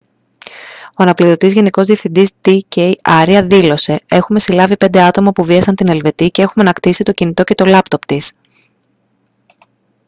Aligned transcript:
ο 0.91 1.03
αναπληρωτής 1.03 1.53
γενικός 1.53 1.87
επιθεωρητής 1.87 2.31
ντ. 2.41 2.49
κ. 2.69 2.73
άρια 3.03 3.45
δήλωσε: 3.45 4.01
«έχουμε 4.07 4.39
συλλάβει 4.39 4.77
πέντε 4.77 5.01
άτομα 5.01 5.31
που 5.31 5.43
βίασαν 5.45 5.75
την 5.75 5.89
ελβετή 5.89 6.31
και 6.31 6.41
έχουμε 6.41 6.63
ανακτήσει 6.63 7.03
το 7.03 7.11
κινητό 7.11 7.43
και 7.43 7.53
το 7.53 7.65
λάπτοπ 7.65 8.05
της 8.05 8.31